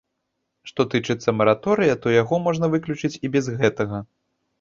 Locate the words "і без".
3.29-3.51